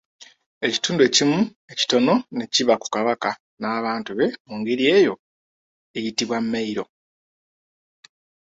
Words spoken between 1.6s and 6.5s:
ekitono ne kiba ku Kabaka n'abantu be mu ngeri eyo eyitibwa